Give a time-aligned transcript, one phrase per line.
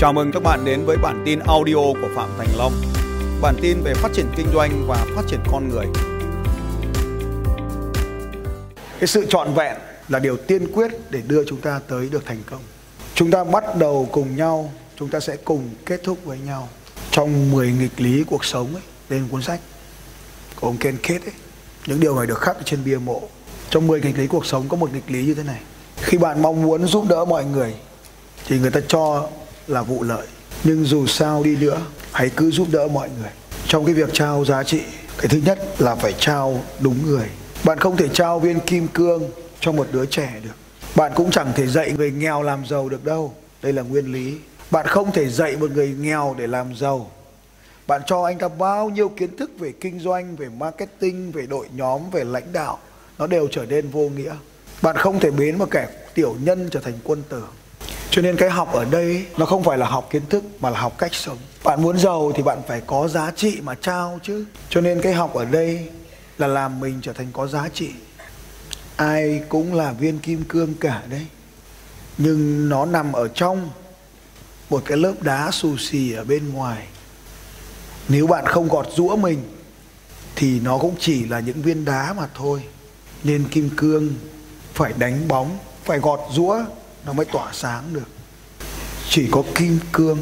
[0.00, 2.72] Chào mừng các bạn đến với bản tin audio của Phạm Thành Long.
[3.42, 5.86] Bản tin về phát triển kinh doanh và phát triển con người.
[8.98, 9.76] Cái sự trọn vẹn
[10.08, 12.60] là điều tiên quyết để đưa chúng ta tới được thành công.
[13.14, 16.68] Chúng ta bắt đầu cùng nhau, chúng ta sẽ cùng kết thúc với nhau.
[17.10, 19.60] Trong 10 nghịch lý cuộc sống ấy, lên cuốn sách
[20.60, 21.34] của ông Ken Kết ấy,
[21.86, 23.22] những điều này được khắc trên bia mộ.
[23.70, 25.60] Trong 10 nghịch lý cuộc sống có một nghịch lý như thế này.
[25.96, 27.74] Khi bạn mong muốn giúp đỡ mọi người
[28.46, 29.28] thì người ta cho
[29.70, 30.26] là vụ lợi.
[30.64, 31.80] Nhưng dù sao đi nữa,
[32.12, 33.30] hãy cứ giúp đỡ mọi người.
[33.66, 34.80] Trong cái việc trao giá trị,
[35.18, 37.26] cái thứ nhất là phải trao đúng người.
[37.64, 40.54] Bạn không thể trao viên kim cương cho một đứa trẻ được.
[40.94, 43.34] Bạn cũng chẳng thể dạy người nghèo làm giàu được đâu.
[43.62, 44.36] Đây là nguyên lý.
[44.70, 47.10] Bạn không thể dạy một người nghèo để làm giàu.
[47.86, 51.66] Bạn cho anh ta bao nhiêu kiến thức về kinh doanh, về marketing, về đội
[51.74, 52.78] nhóm, về lãnh đạo,
[53.18, 54.34] nó đều trở nên vô nghĩa.
[54.82, 57.42] Bạn không thể biến một kẻ tiểu nhân trở thành quân tử
[58.10, 60.80] cho nên cái học ở đây nó không phải là học kiến thức, mà là
[60.80, 61.38] học cách sống.
[61.64, 64.44] Bạn muốn giàu thì bạn phải có giá trị mà trao chứ.
[64.68, 65.88] Cho nên cái học ở đây
[66.38, 67.90] là làm mình trở thành có giá trị.
[68.96, 71.26] Ai cũng là viên kim cương cả đấy.
[72.18, 73.70] Nhưng nó nằm ở trong
[74.70, 76.86] một cái lớp đá xù xì ở bên ngoài.
[78.08, 79.42] Nếu bạn không gọt rũa mình,
[80.36, 82.62] thì nó cũng chỉ là những viên đá mà thôi.
[83.24, 84.14] Nên kim cương
[84.74, 86.64] phải đánh bóng, phải gọt rũa
[87.06, 88.08] nó mới tỏa sáng được.
[89.08, 90.18] Chỉ có kim cương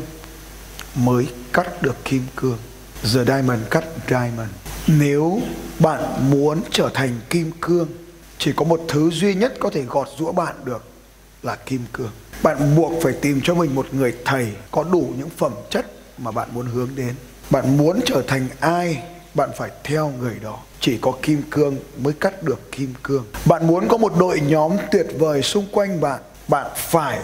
[0.94, 2.58] mới cắt được kim cương.
[3.02, 4.50] The diamond cắt diamond.
[4.86, 5.40] Nếu
[5.78, 7.88] bạn muốn trở thành kim cương,
[8.38, 10.84] chỉ có một thứ duy nhất có thể gọt rũa bạn được
[11.42, 12.10] là kim cương.
[12.42, 15.86] Bạn buộc phải tìm cho mình một người thầy có đủ những phẩm chất
[16.18, 17.14] mà bạn muốn hướng đến.
[17.50, 19.02] Bạn muốn trở thành ai,
[19.34, 20.58] bạn phải theo người đó.
[20.80, 23.24] Chỉ có kim cương mới cắt được kim cương.
[23.44, 27.20] Bạn muốn có một đội nhóm tuyệt vời xung quanh bạn bạn phải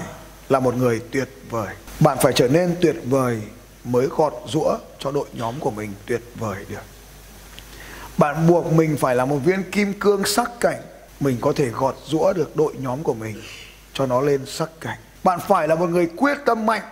[0.49, 1.75] là một người tuyệt vời.
[2.01, 3.43] Bạn phải trở nên tuyệt vời
[3.85, 6.83] mới gọt rũa cho đội nhóm của mình tuyệt vời được.
[8.19, 10.83] Bạn buộc mình phải là một viên kim cương sắc cảnh.
[11.21, 13.43] Mình có thể gọt rũa được đội nhóm của mình
[13.93, 14.99] cho nó lên sắc cảnh.
[15.25, 16.83] Bạn phải là một người quyết tâm mạnh.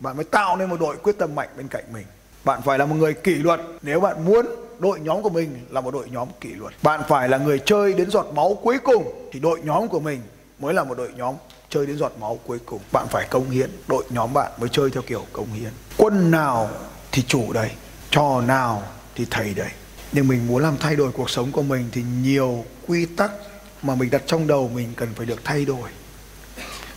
[0.00, 2.06] Bạn mới tạo nên một đội quyết tâm mạnh bên cạnh mình.
[2.44, 3.60] Bạn phải là một người kỷ luật.
[3.82, 4.46] Nếu bạn muốn
[4.78, 6.74] đội nhóm của mình là một đội nhóm kỷ luật.
[6.82, 10.20] Bạn phải là người chơi đến giọt máu cuối cùng thì đội nhóm của mình
[10.58, 11.34] mới là một đội nhóm
[11.70, 12.80] chơi đến giọt máu cuối cùng.
[12.92, 15.70] Bạn phải công hiến, đội nhóm bạn mới chơi theo kiểu công hiến.
[15.96, 16.70] Quân nào
[17.12, 17.70] thì chủ đây
[18.10, 18.82] trò nào
[19.14, 19.70] thì thầy đây
[20.14, 23.30] nhưng mình muốn làm thay đổi cuộc sống của mình thì nhiều quy tắc
[23.82, 25.90] mà mình đặt trong đầu mình cần phải được thay đổi.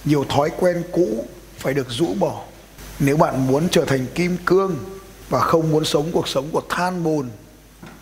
[0.06, 1.26] Nhiều thói quen cũ
[1.58, 2.44] phải được rũ bỏ.
[3.00, 4.76] Nếu bạn muốn trở thành kim cương
[5.30, 7.30] và không muốn sống cuộc sống của than bùn,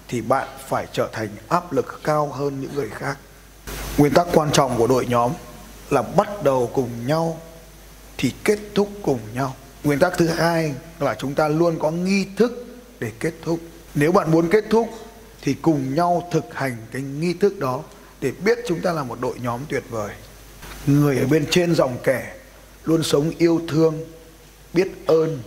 [0.08, 3.18] thì bạn phải trở thành áp lực cao hơn những người khác.
[3.98, 5.32] Nguyên tắc quan trọng của đội nhóm
[5.90, 7.42] là bắt đầu cùng nhau
[8.18, 9.56] thì kết thúc cùng nhau.
[9.84, 12.66] Nguyên tắc thứ hai là chúng ta luôn có nghi thức
[13.00, 13.60] để kết thúc.
[13.96, 14.90] Nếu bạn muốn kết thúc
[15.42, 17.84] thì cùng nhau thực hành cái nghi thức đó
[18.22, 20.12] để biết chúng ta là một đội nhóm tuyệt vời.
[20.86, 22.36] Người ở bên trên dòng kẻ
[22.86, 24.06] luôn sống yêu thương
[24.74, 25.40] biết ơn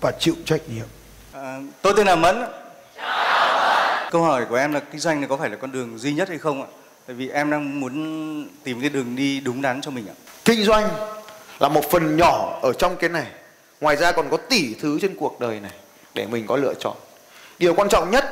[0.00, 0.86] và chịu trách nhiệm.
[1.32, 2.36] À, tôi tên là mẫn.
[4.10, 6.28] Câu hỏi của em là kinh doanh này có phải là con đường duy nhất
[6.28, 6.68] hay không ạ?
[7.06, 10.14] Tại vì em đang muốn tìm cái đường đi đúng đắn cho mình ạ.
[10.44, 10.88] Kinh doanh
[11.58, 13.26] là một phần nhỏ ở trong cái này.
[13.80, 15.72] Ngoài ra còn có tỷ thứ trên cuộc đời này
[16.14, 16.96] để mình có lựa chọn.
[17.58, 18.24] Điều quan trọng nhất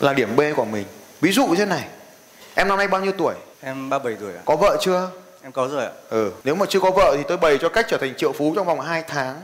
[0.00, 0.84] là điểm B của mình.
[1.20, 1.84] Ví dụ như thế này.
[2.54, 3.34] Em năm nay bao nhiêu tuổi?
[3.60, 4.42] Em 37 tuổi ạ.
[4.44, 5.10] Có vợ chưa?
[5.42, 5.90] Em có rồi ạ.
[6.10, 8.52] Ừ, nếu mà chưa có vợ thì tôi bày cho cách trở thành triệu phú
[8.56, 9.40] trong vòng 2 tháng.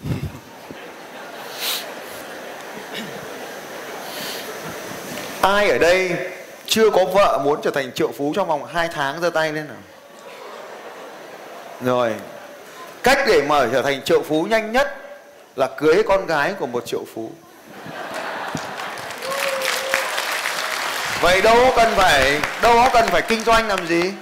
[5.40, 6.16] Ai ở đây
[6.68, 9.68] chưa có vợ muốn trở thành triệu phú trong vòng 2 tháng giơ tay lên
[9.68, 9.76] nào.
[11.84, 12.14] Rồi
[13.02, 14.96] cách để mở trở thành triệu phú nhanh nhất
[15.56, 17.30] là cưới con gái của một triệu phú.
[21.20, 24.12] Vậy đâu có cần phải đâu có cần phải kinh doanh làm gì?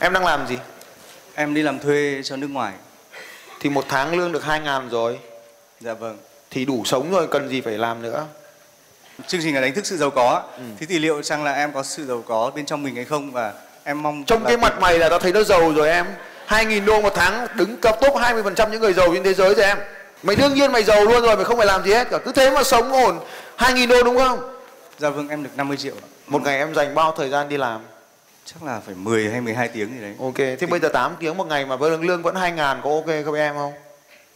[0.00, 0.56] Em đang làm gì?
[1.34, 2.72] Em đi làm thuê cho nước ngoài.
[3.60, 5.18] Thì một tháng lương được hai ngàn rồi.
[5.80, 6.18] Dạ vâng.
[6.50, 8.26] Thì đủ sống rồi cần gì phải làm nữa
[9.26, 10.62] chương trình là đánh thức sự giàu có ừ.
[10.78, 13.32] thế thì liệu rằng là em có sự giàu có bên trong mình hay không?
[13.32, 13.52] Và
[13.84, 16.06] em mong trong cái mặt mày là tao thấy nó giàu rồi em.
[16.48, 19.64] 2.000 đô một tháng đứng cấp top 20% những người giàu trên thế giới rồi
[19.64, 19.78] em.
[20.22, 22.18] Mày đương nhiên mày giàu luôn rồi mày không phải làm gì hết cả.
[22.18, 23.18] Cứ thế mà sống ổn.
[23.58, 24.54] 2.000 đô đúng không?
[24.98, 25.94] Dạ vâng em được 50 triệu
[26.26, 27.80] một ngày em dành bao thời gian đi làm?
[28.44, 30.14] Chắc là phải 10 hay 12 tiếng gì đấy.
[30.20, 30.66] Ok thế thì...
[30.66, 33.34] bây giờ 8 tiếng một ngày mà với lương vẫn 2 ngàn có ok không
[33.34, 33.72] em không?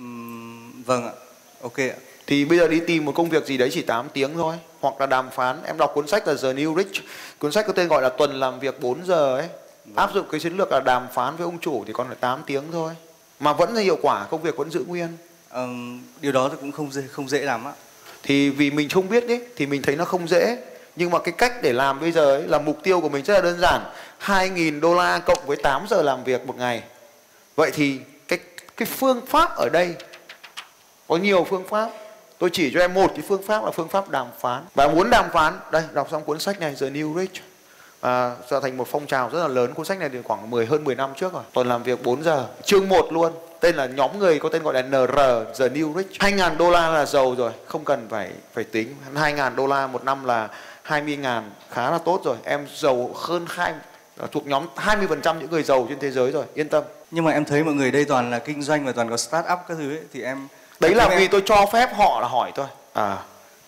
[0.02, 1.12] Uhm, vâng ạ.
[1.62, 1.98] Ok ạ
[2.30, 4.56] thì bây giờ đi tìm một công việc gì đấy chỉ 8 tiếng thôi.
[4.80, 5.62] Hoặc là đàm phán.
[5.66, 7.02] Em đọc cuốn sách là The New Rich.
[7.38, 9.48] Cuốn sách có tên gọi là tuần làm việc 4 giờ ấy.
[9.84, 9.96] Vâng.
[9.96, 12.42] áp dụng cái chiến lược là đàm phán với ông chủ thì còn phải 8
[12.46, 12.92] tiếng thôi.
[13.40, 15.08] Mà vẫn là hiệu quả công việc vẫn giữ nguyên.
[15.48, 15.68] Ờ,
[16.20, 17.72] điều đó thì cũng không dễ không dễ lắm á
[18.22, 20.58] thì vì mình không biết đấy thì mình thấy nó không dễ.
[20.96, 23.34] Nhưng mà cái cách để làm bây giờ ấy là mục tiêu của mình rất
[23.34, 23.80] là đơn giản.
[24.20, 26.82] 2.000 đô la cộng với 8 giờ làm việc một ngày.
[27.56, 27.98] Vậy thì
[28.28, 28.38] cái
[28.76, 29.94] cái phương pháp ở đây
[31.08, 31.90] có nhiều phương pháp
[32.40, 34.62] tôi chỉ cho em một cái phương pháp là phương pháp đàm phán.
[34.74, 37.42] Và muốn đàm phán đây đọc xong cuốn sách này The New Rich.
[38.00, 39.74] À, trở thành một phong trào rất là lớn.
[39.74, 41.42] Cuốn sách này thì khoảng 10 hơn 10 năm trước rồi.
[41.52, 42.46] Tuần làm việc 4 giờ.
[42.64, 43.32] Chương 1 luôn.
[43.60, 45.18] Tên là nhóm người có tên gọi là NR
[45.58, 46.10] The New Rich.
[46.18, 47.52] 2.000 đô la là giàu rồi.
[47.66, 48.94] Không cần phải phải tính.
[49.14, 50.48] 2.000 đô la một năm là
[50.86, 52.36] 20.000 khá là tốt rồi.
[52.44, 53.72] Em giàu hơn hai
[54.18, 56.44] à, thuộc nhóm 20% những người giàu trên thế giới rồi.
[56.54, 56.84] Yên tâm.
[57.10, 59.46] Nhưng mà em thấy mọi người đây toàn là kinh doanh và toàn có start
[59.52, 60.48] up các thứ ấy thì em
[60.80, 62.66] đấy là em- vì tôi cho phép họ là hỏi thôi.
[62.92, 63.16] À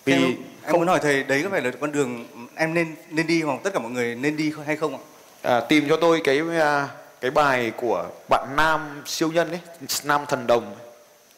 [0.04, 2.26] vì em, em muốn hỏi thầy đấy có phải là con đường
[2.56, 5.00] em nên nên đi hoặc tất cả mọi người nên đi hay không ạ?
[5.42, 6.88] À, tìm cho tôi cái à,
[7.20, 9.60] cái bài của bạn Nam siêu nhân ấy
[10.04, 10.74] Nam thần đồng.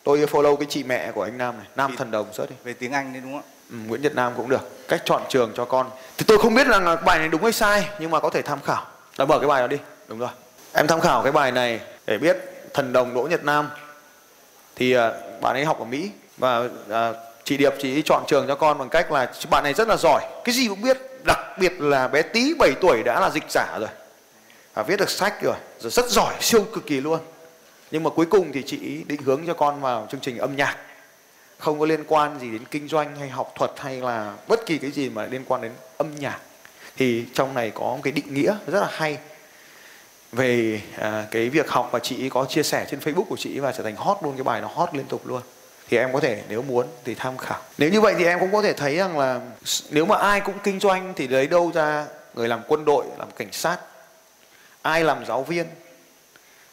[0.02, 2.56] Tôi follow cái chị mẹ của anh Nam này Nam Chị- thần đồng search đi.
[2.64, 3.50] về tiếng Anh đấy đúng không ạ?
[3.70, 4.88] Ừ, Nguyễn Nhật Nam cũng được.
[4.88, 5.90] Cách chọn trường cho con.
[6.18, 8.58] Thì tôi không biết là bài này đúng hay sai nhưng mà có thể tham
[8.64, 8.86] khảo.
[9.18, 9.76] Đã mở cái bài đó đi.
[10.08, 10.28] Đúng rồi.
[10.72, 12.36] Em tham khảo cái bài này để biết
[12.74, 13.70] thần đồng Đỗ Nhật Nam
[14.76, 18.46] thì ờ, bạn ấy học ở Mỹ và ờ, chị Điệp chị ấy chọn trường
[18.48, 21.38] cho con bằng cách là bạn này rất là giỏi, cái gì cũng biết, đặc
[21.58, 23.88] biệt là bé tí 7 tuổi đã là dịch giả rồi.
[24.74, 27.20] Và viết được sách rồi rồi rất giỏi, siêu cực kỳ luôn.
[27.90, 30.56] Nhưng mà cuối cùng thì chị ý định hướng cho con vào chương trình âm
[30.56, 30.76] nhạc.
[31.58, 34.78] Không có liên quan gì đến kinh doanh hay học thuật hay là bất kỳ
[34.78, 36.38] cái gì mà liên quan đến âm nhạc.
[36.96, 39.18] Thì trong này có một cái định nghĩa rất là hay
[40.34, 43.72] về à, cái việc học và chị có chia sẻ trên Facebook của chị và
[43.72, 45.42] trở thành hot luôn cái bài nó hot liên tục luôn.
[45.88, 47.60] Thì em có thể nếu muốn thì tham khảo.
[47.78, 49.40] Nếu như vậy thì em cũng có thể thấy rằng là
[49.90, 53.28] nếu mà ai cũng kinh doanh thì lấy đâu ra người làm quân đội làm
[53.36, 53.78] cảnh sát?
[54.82, 55.66] Ai làm giáo viên?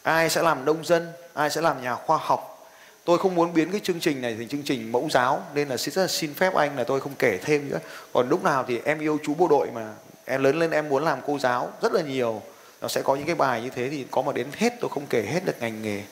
[0.04, 1.12] Ai sẽ làm nông dân?
[1.34, 2.72] Ai sẽ làm nhà khoa học?
[3.06, 5.78] Tôi không muốn biến cái chương trình này thành chương trình mẫu giáo nên là
[5.78, 7.80] xin rất là xin phép anh là tôi không kể thêm nữa.
[8.14, 9.94] Còn lúc nào thì em yêu chú bộ đội mà
[10.26, 12.42] em lớn lên em muốn làm cô giáo rất là nhiều
[12.82, 15.06] nó sẽ có những cái bài như thế thì có mà đến hết tôi không
[15.10, 16.04] kể hết được ngành nghề.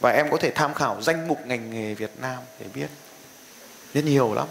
[0.00, 2.86] Và em có thể tham khảo danh mục ngành nghề Việt Nam để biết.
[3.94, 4.46] Rất nhiều lắm.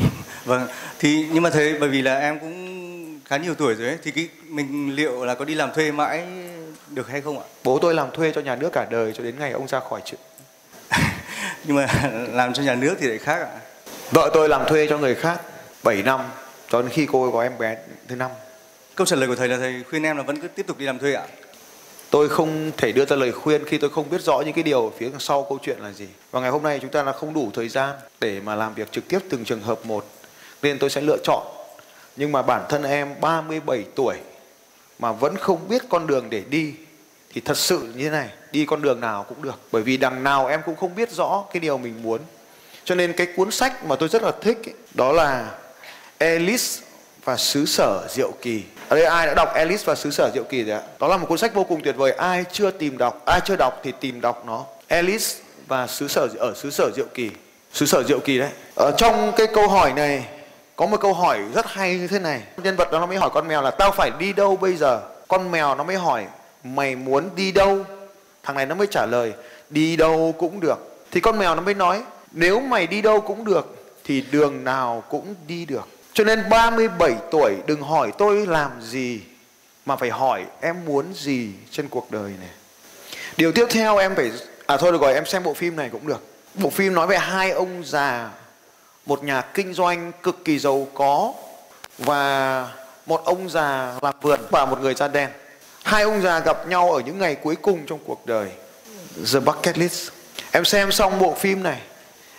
[0.44, 0.68] Vâng
[0.98, 4.10] thì nhưng mà thế bởi vì là em cũng khá nhiều tuổi rồi ấy thì
[4.10, 6.26] cái mình liệu là có đi làm thuê mãi
[6.88, 7.44] được hay không ạ?
[7.64, 10.00] Bố tôi làm thuê cho nhà nước cả đời cho đến ngày ông ra khỏi
[10.04, 10.20] chuyện
[11.64, 11.86] nhưng mà
[12.32, 13.48] làm cho nhà nước thì lại khác ạ?
[14.10, 15.40] Vợ tôi làm thuê cho người khác
[15.82, 16.20] 7 năm
[16.68, 17.76] cho đến khi cô có em bé
[18.08, 18.30] thứ năm
[18.94, 20.86] câu trả lời của thầy là thầy khuyên em là vẫn cứ tiếp tục đi
[20.86, 21.26] làm thuê ạ.
[22.10, 24.92] Tôi không thể đưa ra lời khuyên khi tôi không biết rõ những cái điều
[24.98, 26.06] phía sau câu chuyện là gì.
[26.30, 28.92] Và ngày hôm nay chúng ta là không đủ thời gian để mà làm việc
[28.92, 30.06] trực tiếp từng trường hợp một
[30.62, 31.42] nên tôi sẽ lựa chọn.
[32.16, 34.16] Nhưng mà bản thân em 37 tuổi
[34.98, 36.74] mà vẫn không biết con đường để đi
[37.32, 39.58] thì thật sự như thế này đi con đường nào cũng được.
[39.72, 42.20] Bởi vì đằng nào em cũng không biết rõ cái điều mình muốn.
[42.84, 45.50] Cho nên cái cuốn sách mà tôi rất là thích ấy, đó là
[46.18, 46.64] Alice
[47.24, 48.62] và xứ sở diệu kỳ.
[48.88, 50.82] Ở đây ai đã đọc Alice và xứ sở diệu kỳ rồi ạ?
[51.00, 52.12] Đó là một cuốn sách vô cùng tuyệt vời.
[52.12, 54.64] Ai chưa tìm đọc, ai chưa đọc thì tìm đọc nó.
[54.88, 55.26] Alice
[55.66, 57.30] và xứ sở, ở xứ sở diệu kỳ.
[57.72, 58.50] Xứ sở diệu kỳ đấy.
[58.74, 60.24] Ở trong cái câu hỏi này,
[60.76, 62.42] có một câu hỏi rất hay như thế này.
[62.62, 65.00] Nhân vật đó nó mới hỏi con mèo là, tao phải đi đâu bây giờ?
[65.28, 66.24] Con mèo nó mới hỏi,
[66.64, 67.78] mày muốn đi đâu?
[68.42, 69.32] Thằng này nó mới trả lời,
[69.70, 70.78] đi đâu cũng được.
[71.10, 75.02] Thì con mèo nó mới nói, nếu mày đi đâu cũng được, thì đường nào
[75.08, 79.20] cũng đi được cho nên 37 tuổi, đừng hỏi tôi làm gì,
[79.86, 82.50] mà phải hỏi em muốn gì trên cuộc đời này.
[83.36, 84.32] Điều tiếp theo em phải
[84.66, 86.22] à thôi được rồi, em xem bộ phim này cũng được.
[86.54, 88.30] Bộ phim nói về hai ông già,
[89.06, 91.32] một nhà kinh doanh cực kỳ giàu có,
[91.98, 92.68] và
[93.06, 95.30] một ông già làm vườn và một người da đen.
[95.82, 98.50] Hai ông già gặp nhau ở những ngày cuối cùng trong cuộc đời.
[99.32, 100.10] The Bucket List.
[100.50, 101.80] Em xem xong bộ phim này,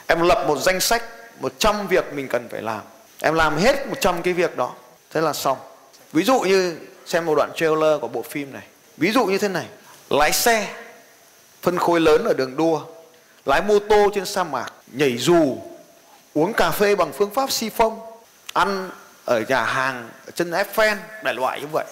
[0.07, 1.03] em lập một danh sách
[1.39, 2.81] 100 việc mình cần phải làm
[3.21, 4.73] em làm hết 100 cái việc đó,
[5.11, 5.57] thế là xong.
[6.13, 8.63] Ví dụ như xem một đoạn trailer của bộ phim này.
[8.97, 9.65] Ví dụ như thế này.
[10.09, 10.73] Lái xe,
[11.61, 12.81] phân khối lớn ở đường đua,
[13.45, 15.57] lái mô tô trên sa mạc, nhảy dù,
[16.33, 17.99] uống cà phê bằng phương pháp si phong,
[18.53, 18.89] ăn
[19.25, 21.85] ở nhà hàng, ở chân Eiffel đại loại như vậy.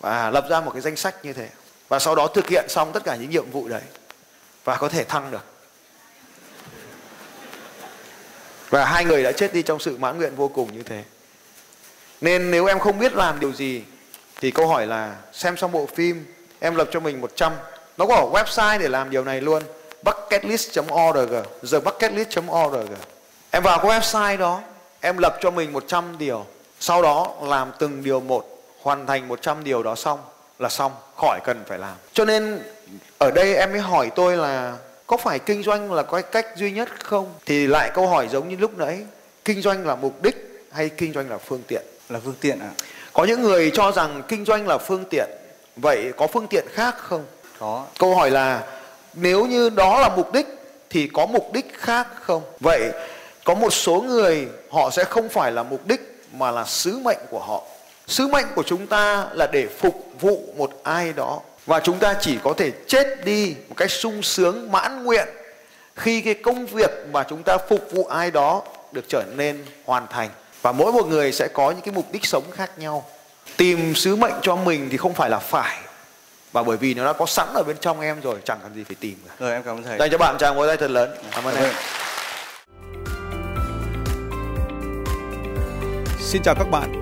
[0.00, 1.48] Và lập ra một cái danh sách như thế.
[1.88, 3.82] Và sau đó thực hiện xong tất cả những nhiệm vụ đấy.
[4.64, 5.44] Và có thể thăng được.
[8.72, 11.02] Và hai người đã chết đi trong sự mãn nguyện vô cùng như thế.
[12.20, 13.82] Nên nếu em không biết làm điều gì,
[14.40, 17.52] thì câu hỏi là xem xong bộ phim, em lập cho mình 100
[17.96, 19.62] nó có website để làm điều này luôn
[20.02, 21.34] bucketlist.org
[21.70, 22.92] thebucketlist.org
[23.50, 24.60] em vào cái website đó,
[25.00, 26.46] em lập cho mình 100 điều.
[26.80, 30.20] Sau đó làm từng điều một, hoàn thành 100 điều đó xong,
[30.58, 31.94] là xong, khỏi cần phải làm.
[32.12, 32.62] Cho nên
[33.18, 34.76] ở đây em mới hỏi tôi là
[35.12, 37.32] có phải kinh doanh là cái cách duy nhất không?
[37.46, 38.98] Thì lại câu hỏi giống như lúc nãy
[39.44, 41.82] kinh doanh là mục đích hay kinh doanh là phương tiện?
[42.08, 42.70] Là phương tiện ạ.
[43.12, 45.30] Có những người cho rằng kinh doanh là phương tiện
[45.76, 47.24] vậy có phương tiện khác không?
[47.58, 47.86] Có.
[47.98, 48.62] Câu hỏi là
[49.14, 50.46] nếu như đó là mục đích
[50.90, 52.42] thì có mục đích khác không?
[52.60, 52.90] Vậy
[53.44, 57.20] có một số người họ sẽ không phải là mục đích mà là sứ mệnh
[57.30, 57.62] của họ.
[58.06, 62.14] Sứ mệnh của chúng ta là để phục vụ một ai đó và chúng ta
[62.20, 65.28] chỉ có thể chết đi một cách sung sướng mãn nguyện
[65.96, 70.06] khi cái công việc mà chúng ta phục vụ ai đó được trở nên hoàn
[70.06, 70.28] thành.
[70.62, 73.04] Và mỗi một người sẽ có những cái mục đích sống khác nhau.
[73.56, 75.78] Tìm sứ mệnh cho mình thì không phải là phải.
[76.52, 78.84] Và bởi vì nó đã có sẵn ở bên trong em rồi chẳng cần gì
[78.84, 79.34] phải tìm cả.
[79.38, 79.98] Rồi em cảm ơn thầy.
[79.98, 81.16] Dành cho bạn chàng vỗ tay thật lớn.
[81.30, 81.74] Cảm ơn em.
[86.20, 87.01] Xin chào các bạn